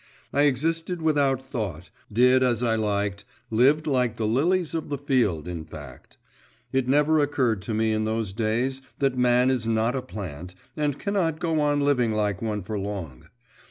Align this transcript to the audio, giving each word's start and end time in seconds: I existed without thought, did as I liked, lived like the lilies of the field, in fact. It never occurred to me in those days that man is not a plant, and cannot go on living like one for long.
I 0.33 0.45
existed 0.45 0.99
without 0.99 1.39
thought, 1.45 1.91
did 2.11 2.41
as 2.41 2.63
I 2.63 2.75
liked, 2.75 3.23
lived 3.51 3.85
like 3.85 4.15
the 4.15 4.25
lilies 4.25 4.73
of 4.73 4.89
the 4.89 4.97
field, 4.97 5.47
in 5.47 5.63
fact. 5.63 6.17
It 6.73 6.87
never 6.87 7.19
occurred 7.19 7.61
to 7.61 7.75
me 7.75 7.91
in 7.91 8.05
those 8.05 8.33
days 8.33 8.81
that 8.97 9.15
man 9.15 9.51
is 9.51 9.67
not 9.67 9.95
a 9.95 10.01
plant, 10.01 10.55
and 10.75 10.97
cannot 10.97 11.37
go 11.39 11.59
on 11.61 11.81
living 11.81 12.13
like 12.13 12.41
one 12.41 12.63
for 12.63 12.79
long. 12.79 13.27